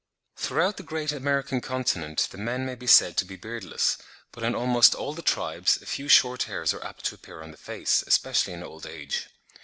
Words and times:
Throughout 0.35 0.77
the 0.77 0.81
great 0.81 1.11
American 1.11 1.61
continent 1.61 2.27
the 2.31 2.39
men 2.39 2.65
may 2.65 2.73
be 2.73 2.87
said 2.87 3.17
to 3.17 3.23
be 3.25 3.35
beardless; 3.35 3.99
but 4.31 4.41
in 4.43 4.55
almost 4.55 4.95
all 4.95 5.13
the 5.13 5.21
tribes 5.21 5.79
a 5.79 5.85
few 5.85 6.07
short 6.07 6.41
hairs 6.49 6.73
are 6.73 6.83
apt 6.83 7.05
to 7.05 7.13
appear 7.13 7.43
on 7.43 7.51
the 7.51 7.55
face, 7.57 8.03
especially 8.07 8.53
in 8.53 8.63
old 8.63 8.87
age. 8.87 9.27